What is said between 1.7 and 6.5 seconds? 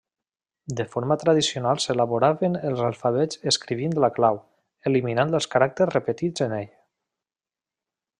s'elaboraven els alfabets escrivint la clau, eliminant els caràcters repetits